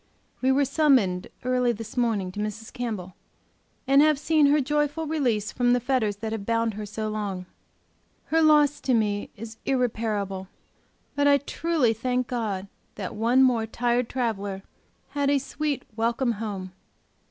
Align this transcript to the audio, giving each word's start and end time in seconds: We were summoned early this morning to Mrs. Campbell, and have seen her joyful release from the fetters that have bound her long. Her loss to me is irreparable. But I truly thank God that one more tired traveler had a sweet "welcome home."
We 0.41 0.51
were 0.51 0.65
summoned 0.65 1.27
early 1.43 1.71
this 1.73 1.95
morning 1.95 2.31
to 2.31 2.39
Mrs. 2.39 2.73
Campbell, 2.73 3.13
and 3.85 4.01
have 4.01 4.17
seen 4.17 4.47
her 4.47 4.59
joyful 4.59 5.05
release 5.05 5.51
from 5.51 5.73
the 5.73 5.79
fetters 5.79 6.15
that 6.15 6.31
have 6.31 6.43
bound 6.43 6.73
her 6.73 6.85
long. 7.07 7.45
Her 8.25 8.41
loss 8.41 8.79
to 8.81 8.95
me 8.95 9.29
is 9.37 9.57
irreparable. 9.63 10.47
But 11.15 11.27
I 11.27 11.37
truly 11.37 11.93
thank 11.93 12.25
God 12.25 12.67
that 12.95 13.13
one 13.13 13.43
more 13.43 13.67
tired 13.67 14.09
traveler 14.09 14.63
had 15.09 15.29
a 15.29 15.37
sweet 15.37 15.83
"welcome 15.95 16.31
home." 16.31 16.71